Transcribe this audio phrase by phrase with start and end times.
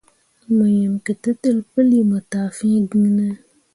[0.55, 3.27] Mo yim ketǝtel puuli mo taa fĩĩ giŋ ne?